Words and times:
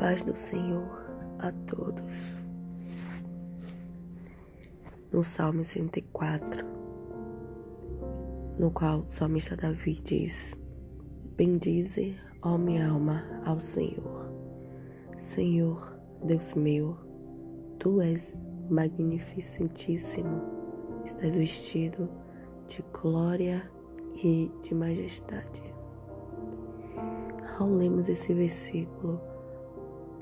paz 0.00 0.24
do 0.24 0.34
Senhor 0.34 0.88
a 1.40 1.52
todos. 1.66 2.38
No 5.12 5.22
Salmo 5.22 5.62
104, 5.62 6.66
no 8.58 8.70
qual 8.70 9.00
o 9.00 9.10
salmista 9.10 9.54
Davi 9.54 10.00
diz: 10.02 10.54
Bendize, 11.36 12.16
ó 12.40 12.56
minha 12.56 12.88
alma, 12.88 13.22
ao 13.44 13.60
Senhor. 13.60 14.32
Senhor, 15.18 15.94
Deus 16.24 16.54
meu, 16.54 16.96
tu 17.78 18.00
és 18.00 18.38
magnificentíssimo, 18.70 20.40
estás 21.04 21.36
vestido 21.36 22.08
de 22.66 22.82
glória 22.98 23.70
e 24.24 24.50
de 24.62 24.74
majestade. 24.74 25.62
Ao 27.58 27.68
lermos 27.68 28.08
esse 28.08 28.32
versículo, 28.32 29.29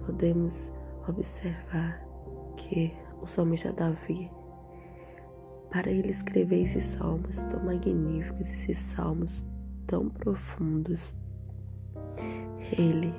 podemos 0.09 0.73
observar 1.07 2.03
que 2.57 2.95
o 3.21 3.27
salmista 3.27 3.71
Davi, 3.75 4.31
para 5.71 5.91
ele 5.91 6.09
escrever 6.09 6.63
esses 6.63 6.83
salmos 6.85 7.37
tão 7.37 7.63
magníficos, 7.63 8.51
esses 8.51 8.79
salmos 8.79 9.45
tão 9.87 10.09
profundos, 10.09 11.13
ele 12.79 13.15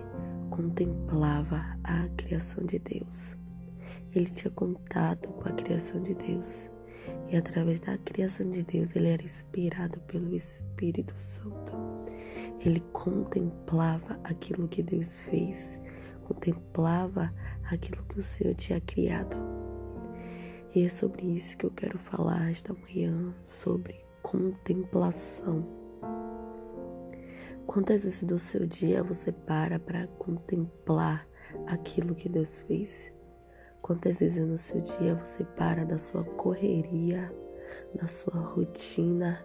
contemplava 0.49 1.63
a 1.83 2.07
criação 2.17 2.66
de 2.66 2.80
Deus. 2.80 3.35
Ele 4.16 4.25
tinha 4.25 4.49
contato 4.49 5.30
com 5.30 5.47
a 5.47 5.52
criação 5.52 6.02
de 6.02 6.16
Deus. 6.16 6.67
E 7.30 7.38
através 7.38 7.80
da 7.80 7.99
criação 7.99 8.49
de 8.49 8.63
Deus, 8.63 8.95
ele 8.95 9.09
era 9.09 9.23
inspirado 9.23 9.99
pelo 10.02 10.35
Espírito 10.35 11.13
Santo. 11.16 11.71
Ele 12.66 12.80
contemplava 12.91 14.19
aquilo 14.23 14.67
que 14.67 14.81
Deus 14.81 15.16
fez 15.16 15.80
contemplava 16.30 17.33
aquilo 17.72 18.03
que 18.05 18.19
o 18.19 18.23
Senhor 18.23 18.53
tinha 18.53 18.80
criado. 18.80 19.35
E 20.73 20.85
é 20.85 20.89
sobre 20.89 21.25
isso 21.25 21.58
que 21.58 21.66
eu 21.66 21.72
quero 21.72 21.97
falar 21.97 22.52
esta 22.52 22.73
manhã, 22.73 23.33
sobre 23.44 23.99
contemplação. 24.22 25.66
Quantas 27.66 28.03
vezes 28.03 28.23
do 28.23 28.38
seu 28.38 28.66
dia 28.66 29.03
você 29.03 29.31
para 29.31 29.80
para 29.80 30.07
contemplar 30.19 31.27
aquilo 31.67 32.16
que 32.16 32.30
Deus 32.30 32.59
fez? 32.59 33.11
Quantas 33.81 34.19
vezes 34.19 34.45
no 34.45 34.57
seu 34.57 34.81
dia 34.81 35.16
você 35.16 35.44
para 35.44 35.85
da 35.85 35.97
sua 35.97 36.23
correria, 36.23 37.33
da 37.95 38.07
sua 38.07 38.39
rotina, 38.39 39.44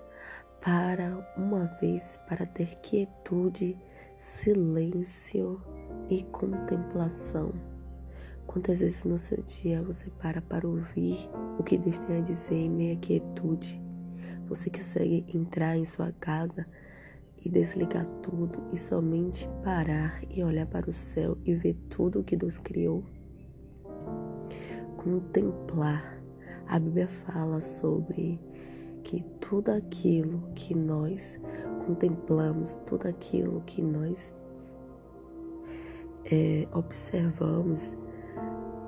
para 0.60 1.32
uma 1.36 1.66
vez 1.80 2.18
para 2.28 2.46
ter 2.46 2.74
quietude, 2.80 3.78
silêncio 4.16 5.62
e 6.10 6.22
contemplação. 6.24 7.52
Quantas 8.46 8.80
vezes 8.80 9.04
no 9.04 9.18
seu 9.18 9.42
dia 9.42 9.82
você 9.82 10.10
para 10.10 10.40
para 10.40 10.68
ouvir 10.68 11.28
o 11.58 11.62
que 11.62 11.78
Deus 11.78 11.98
tem 11.98 12.18
a 12.18 12.20
dizer 12.20 12.54
em 12.54 12.70
meia 12.70 12.96
quietude? 12.96 13.80
Você 14.48 14.68
consegue 14.68 15.24
entrar 15.34 15.76
em 15.76 15.84
sua 15.84 16.12
casa 16.12 16.66
e 17.44 17.48
desligar 17.48 18.06
tudo 18.22 18.68
e 18.72 18.78
somente 18.78 19.48
parar 19.62 20.20
e 20.30 20.42
olhar 20.42 20.66
para 20.66 20.88
o 20.88 20.92
céu 20.92 21.36
e 21.44 21.54
ver 21.54 21.74
tudo 21.88 22.20
o 22.20 22.24
que 22.24 22.36
Deus 22.36 22.58
criou? 22.58 23.04
Contemplar. 24.96 26.22
A 26.66 26.78
Bíblia 26.78 27.08
fala 27.08 27.60
sobre 27.60 28.40
que 29.02 29.22
tudo 29.40 29.70
aquilo 29.70 30.42
que 30.54 30.74
nós 30.74 31.38
contemplamos, 31.86 32.74
tudo 32.86 33.06
aquilo 33.06 33.62
que 33.66 33.82
nós 33.82 34.32
é, 36.30 36.66
observamos, 36.72 37.96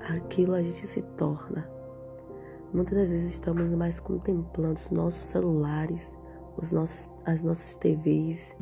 aquilo 0.09 0.53
a 0.53 0.63
gente 0.63 0.85
se 0.85 1.01
torna. 1.17 1.69
Muitas 2.73 2.97
das 2.97 3.09
vezes 3.09 3.33
estamos 3.33 3.69
mais 3.75 3.99
contemplando 3.99 4.79
os 4.79 4.91
nossos 4.91 5.23
celulares, 5.23 6.17
os 6.57 6.71
nossos, 6.71 7.09
as 7.25 7.43
nossas 7.43 7.75
TVs, 7.75 8.55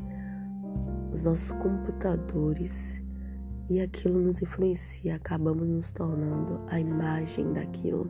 os 1.12 1.24
nossos 1.24 1.52
computadores 1.52 3.02
e 3.68 3.81
aquilo 3.81 4.19
nos 4.19 4.41
influencia, 4.41 5.16
acabamos 5.16 5.68
nos 5.68 5.91
tornando 5.91 6.62
a 6.68 6.80
imagem 6.80 7.52
daquilo. 7.52 8.08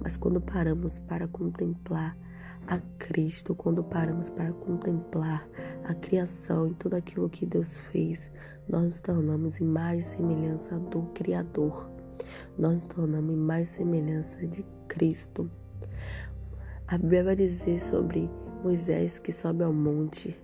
Mas 0.00 0.16
quando 0.16 0.40
paramos 0.40 0.98
para 0.98 1.26
contemplar 1.26 2.16
a 2.66 2.78
Cristo, 2.98 3.54
quando 3.54 3.82
paramos 3.82 4.28
para 4.28 4.52
contemplar 4.52 5.48
a 5.84 5.94
criação 5.94 6.68
e 6.68 6.74
tudo 6.74 6.96
aquilo 6.96 7.30
que 7.30 7.46
Deus 7.46 7.78
fez, 7.78 8.30
nós 8.68 8.82
nos 8.82 9.00
tornamos 9.00 9.60
em 9.60 9.64
mais 9.64 10.04
semelhança 10.04 10.78
do 10.78 11.02
Criador. 11.14 11.90
Nós 12.58 12.74
nos 12.74 12.86
tornamos 12.86 13.34
em 13.34 13.38
mais 13.38 13.68
semelhança 13.68 14.46
de 14.46 14.64
Cristo. 14.88 15.50
A 16.86 16.98
Bíblia 16.98 17.24
vai 17.24 17.36
dizer 17.36 17.80
sobre 17.80 18.30
Moisés 18.62 19.18
que 19.18 19.32
sobe 19.32 19.64
ao 19.64 19.72
monte. 19.72 20.36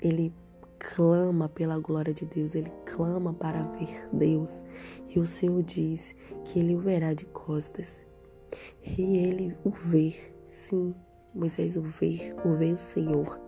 Ele 0.00 0.34
clama 0.78 1.48
pela 1.48 1.78
glória 1.78 2.12
de 2.12 2.26
Deus, 2.26 2.54
ele 2.54 2.72
clama 2.84 3.32
para 3.32 3.62
ver 3.62 4.08
Deus. 4.12 4.64
E 5.08 5.18
o 5.18 5.26
Senhor 5.26 5.62
diz 5.62 6.14
que 6.44 6.58
ele 6.58 6.74
o 6.74 6.80
verá 6.80 7.14
de 7.14 7.24
costas. 7.26 8.04
E 8.84 9.18
ele 9.18 9.56
o 9.64 9.70
vê, 9.70 10.14
sim, 10.48 10.94
Moisés 11.34 11.76
o 11.76 11.82
vê, 11.82 12.34
o 12.44 12.54
vê 12.56 12.72
o 12.72 12.78
Senhor, 12.78 13.40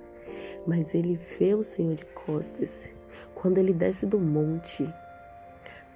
mas 0.66 0.94
ele 0.94 1.18
vê 1.38 1.54
o 1.54 1.62
Senhor 1.62 1.94
de 1.94 2.06
costas. 2.06 2.93
Quando 3.34 3.58
ele 3.58 3.72
desce 3.72 4.06
do 4.06 4.18
monte, 4.18 4.92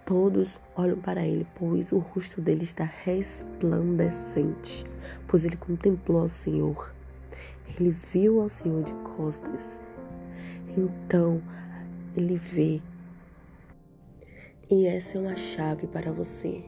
todos 0.05 0.61
olham 0.77 0.99
para 0.99 1.27
ele, 1.27 1.47
pois 1.55 1.93
o 1.93 1.99
rosto 1.99 2.41
dele 2.41 2.63
está 2.63 2.85
resplandecente, 2.85 4.85
pois 5.27 5.45
ele 5.45 5.57
contemplou 5.57 6.25
o 6.25 6.29
Senhor. 6.29 6.93
Ele 7.79 7.91
viu 7.91 8.41
ao 8.41 8.49
Senhor 8.49 8.83
de 8.83 8.93
costas. 8.95 9.79
Então, 10.77 11.43
ele 12.17 12.37
vê. 12.37 12.81
E 14.71 14.87
essa 14.87 15.19
é 15.19 15.21
uma 15.21 15.37
chave 15.37 15.87
para 15.87 16.13
você. 16.13 16.65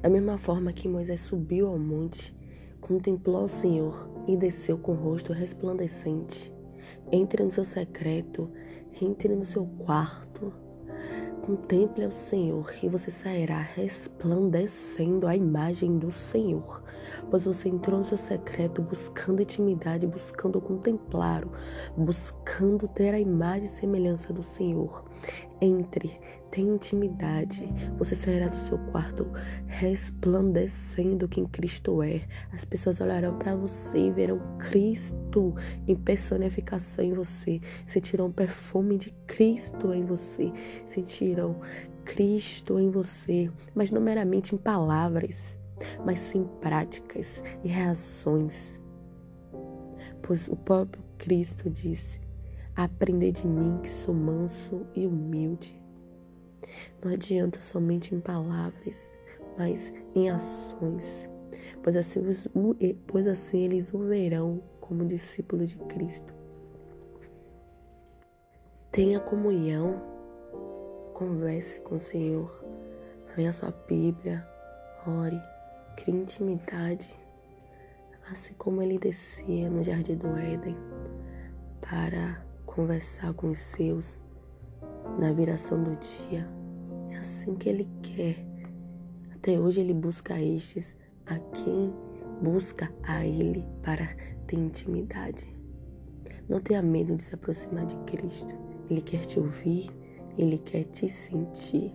Da 0.00 0.10
mesma 0.10 0.36
forma 0.36 0.72
que 0.72 0.86
Moisés 0.86 1.22
subiu 1.22 1.68
ao 1.68 1.78
monte, 1.78 2.36
contemplou 2.80 3.44
o 3.44 3.48
Senhor 3.48 4.08
e 4.28 4.36
desceu 4.36 4.76
com 4.76 4.92
o 4.92 4.94
rosto 4.94 5.32
resplandecente. 5.32 6.52
Entre 7.10 7.42
no 7.42 7.50
seu 7.50 7.64
secreto, 7.64 8.50
entre 9.00 9.34
no 9.34 9.44
seu 9.44 9.66
quarto, 9.78 10.52
contemple 11.42 12.06
o 12.06 12.10
Senhor 12.10 12.72
e 12.82 12.88
você 12.88 13.10
sairá 13.10 13.60
resplandecendo 13.60 15.26
a 15.26 15.36
imagem 15.36 15.98
do 15.98 16.10
Senhor, 16.10 16.82
pois 17.30 17.44
você 17.44 17.68
entrou 17.68 17.98
no 17.98 18.04
seu 18.04 18.16
secreto 18.16 18.80
buscando 18.80 19.42
intimidade, 19.42 20.06
buscando 20.06 20.60
contemplar, 20.60 21.44
buscando 21.96 22.88
ter 22.88 23.12
a 23.12 23.20
imagem 23.20 23.64
e 23.64 23.68
semelhança 23.68 24.32
do 24.32 24.42
Senhor. 24.42 25.04
Entre, 25.60 26.18
tenha 26.50 26.74
intimidade. 26.74 27.68
Você 27.98 28.14
sairá 28.14 28.48
do 28.48 28.58
seu 28.58 28.78
quarto 28.90 29.26
resplandecendo 29.66 31.28
quem 31.28 31.46
Cristo 31.46 32.02
é. 32.02 32.22
As 32.52 32.64
pessoas 32.64 33.00
olharão 33.00 33.38
para 33.38 33.56
você 33.56 33.98
e 33.98 34.10
verão 34.10 34.40
Cristo 34.58 35.54
em 35.86 35.96
personificação 35.96 37.04
em 37.04 37.12
você. 37.12 37.60
Sentirão 37.86 38.26
o 38.26 38.32
perfume 38.32 38.98
de 38.98 39.10
Cristo 39.26 39.92
em 39.92 40.04
você. 40.04 40.52
Sentirão 40.88 41.60
Cristo 42.04 42.78
em 42.78 42.90
você, 42.90 43.50
mas 43.74 43.90
não 43.90 44.00
meramente 44.00 44.54
em 44.54 44.58
palavras, 44.58 45.58
mas 46.04 46.18
sim 46.18 46.46
práticas 46.60 47.42
e 47.64 47.68
reações. 47.68 48.78
Pois 50.22 50.48
o 50.48 50.56
próprio 50.56 51.02
Cristo 51.18 51.68
disse: 51.70 52.20
Aprender 52.76 53.30
de 53.30 53.46
mim 53.46 53.78
que 53.80 53.88
sou 53.88 54.12
manso 54.12 54.84
e 54.96 55.06
humilde. 55.06 55.80
Não 57.02 57.12
adianta 57.12 57.60
somente 57.60 58.12
em 58.14 58.20
palavras, 58.20 59.14
mas 59.56 59.92
em 60.14 60.28
ações, 60.28 61.28
pois 61.82 61.94
assim, 61.94 62.20
pois 63.06 63.26
assim 63.28 63.64
eles 63.64 63.94
o 63.94 63.98
verão 63.98 64.60
como 64.80 65.04
discípulo 65.04 65.64
de 65.64 65.76
Cristo. 65.76 66.34
Tenha 68.90 69.20
comunhão, 69.20 70.02
converse 71.12 71.80
com 71.80 71.94
o 71.94 72.00
Senhor, 72.00 72.64
leia 73.36 73.52
sua 73.52 73.70
Bíblia, 73.86 74.44
ore, 75.06 75.40
crie 75.96 76.14
intimidade, 76.14 77.14
assim 78.30 78.54
como 78.54 78.82
ele 78.82 78.98
descia 78.98 79.70
no 79.70 79.82
jardim 79.82 80.16
do 80.16 80.36
Éden 80.36 80.76
para 81.80 82.43
conversar 82.74 83.32
com 83.34 83.50
os 83.50 83.60
seus 83.60 84.20
na 85.18 85.30
viração 85.32 85.82
do 85.82 85.96
dia. 85.96 86.48
É 87.10 87.16
assim 87.18 87.54
que 87.54 87.68
ele 87.68 87.88
quer. 88.02 88.44
Até 89.32 89.58
hoje 89.58 89.80
ele 89.80 89.94
busca 89.94 90.40
estes 90.40 90.96
a 91.26 91.38
quem 91.38 91.94
busca 92.42 92.92
a 93.04 93.24
ele 93.24 93.64
para 93.82 94.08
ter 94.46 94.56
intimidade. 94.56 95.46
Não 96.48 96.60
tenha 96.60 96.82
medo 96.82 97.14
de 97.14 97.22
se 97.22 97.34
aproximar 97.34 97.86
de 97.86 97.96
Cristo. 98.10 98.54
Ele 98.90 99.00
quer 99.00 99.24
te 99.24 99.38
ouvir, 99.38 99.88
ele 100.36 100.58
quer 100.58 100.84
te 100.84 101.08
sentir. 101.08 101.94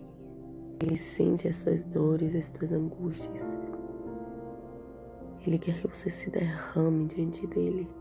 Ele 0.82 0.96
sente 0.96 1.46
as 1.46 1.58
suas 1.58 1.84
dores, 1.84 2.34
as 2.34 2.46
suas 2.46 2.72
angústias. 2.72 3.58
Ele 5.46 5.60
quer 5.60 5.76
que 5.82 5.88
você 5.88 6.10
se 6.10 6.30
derrame 6.30 7.06
diante 7.08 7.46
dele. 7.48 7.99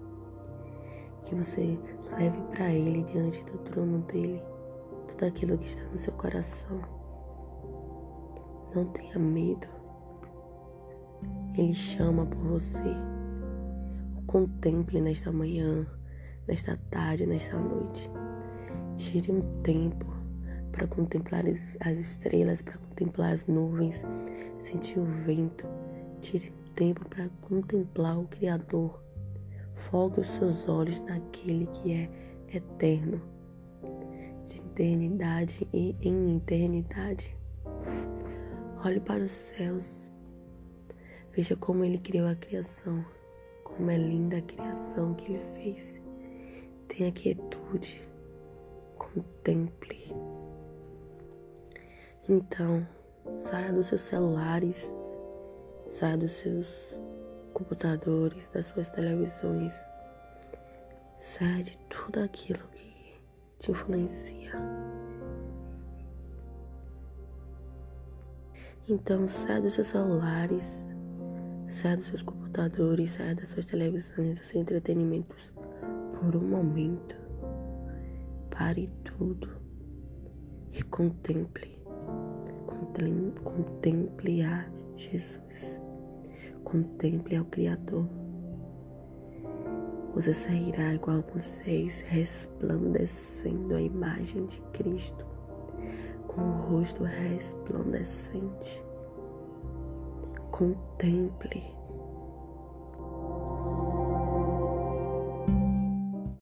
Que 1.28 1.34
você 1.34 1.78
leve 2.18 2.40
para 2.52 2.72
ele 2.72 3.02
diante 3.02 3.44
do 3.44 3.58
trono 3.58 3.98
dele 4.04 4.42
tudo 5.08 5.26
aquilo 5.26 5.58
que 5.58 5.66
está 5.66 5.84
no 5.84 5.98
seu 5.98 6.12
coração. 6.14 6.80
Não 8.74 8.86
tenha 8.86 9.18
medo. 9.18 9.66
Ele 11.54 11.74
chama 11.74 12.24
por 12.24 12.38
você. 12.38 12.94
O 14.16 14.22
contemple 14.22 15.02
nesta 15.02 15.30
manhã, 15.30 15.86
nesta 16.46 16.78
tarde, 16.90 17.26
nesta 17.26 17.58
noite. 17.58 18.10
Tire 18.96 19.30
um 19.30 19.42
tempo 19.62 20.06
para 20.72 20.86
contemplar 20.86 21.44
as 21.46 21.98
estrelas, 21.98 22.62
para 22.62 22.78
contemplar 22.78 23.32
as 23.34 23.46
nuvens, 23.46 24.02
sentir 24.62 24.98
o 24.98 25.04
vento. 25.04 25.66
Tire 26.22 26.50
um 26.50 26.72
tempo 26.72 27.06
para 27.06 27.28
contemplar 27.42 28.18
o 28.18 28.26
Criador. 28.28 29.07
Foque 29.78 30.20
os 30.20 30.26
seus 30.26 30.68
olhos 30.68 30.98
naquele 31.00 31.66
que 31.66 31.92
é 31.92 32.10
eterno, 32.52 33.22
de 34.44 34.56
eternidade 34.56 35.68
e 35.72 35.94
em 36.02 36.36
eternidade. 36.36 37.34
Olhe 38.84 38.98
para 38.98 39.22
os 39.22 39.30
céus. 39.30 40.08
Veja 41.32 41.54
como 41.54 41.84
ele 41.84 41.98
criou 41.98 42.26
a 42.26 42.34
criação. 42.34 43.04
Como 43.62 43.88
é 43.88 43.96
linda 43.96 44.38
a 44.38 44.42
criação 44.42 45.14
que 45.14 45.32
ele 45.32 45.44
fez. 45.54 46.00
Tenha 46.88 47.12
quietude. 47.12 48.02
Contemple. 48.98 50.12
Então, 52.28 52.84
saia 53.32 53.72
dos 53.72 53.86
seus 53.86 54.02
celulares, 54.02 54.92
saia 55.86 56.16
dos 56.16 56.32
seus 56.32 56.94
computadores, 57.58 58.48
das 58.48 58.66
suas 58.66 58.88
televisões. 58.88 59.74
Saia 61.18 61.64
de 61.64 61.76
tudo 61.88 62.20
aquilo 62.20 62.62
que 62.68 63.20
te 63.58 63.72
influencia. 63.72 64.52
Então, 68.88 69.28
saia 69.28 69.60
dos 69.60 69.74
seus 69.74 69.88
celulares, 69.88 70.88
saia 71.66 71.96
dos 71.96 72.06
seus 72.06 72.22
computadores, 72.22 73.10
saia 73.10 73.34
das 73.34 73.48
suas 73.48 73.66
televisões, 73.66 74.38
dos 74.38 74.46
seus 74.46 74.62
entretenimentos 74.62 75.52
por 76.14 76.36
um 76.36 76.48
momento. 76.48 77.16
Pare 78.50 78.88
tudo 79.04 79.50
e 80.72 80.82
contemple. 80.84 81.76
Contemple 83.44 84.42
a 84.42 84.68
Jesus. 84.96 85.87
Contemple 86.70 87.34
ao 87.34 87.46
Criador. 87.46 88.06
Você 90.14 90.34
sairá 90.34 90.92
igual 90.92 91.20
a 91.20 91.32
Moisés, 91.32 92.04
resplandecendo 92.08 93.74
a 93.74 93.80
imagem 93.80 94.44
de 94.44 94.60
Cristo 94.74 95.24
com 96.26 96.42
o 96.42 96.60
rosto 96.68 97.04
resplandecente. 97.04 98.82
Contemple 100.50 101.77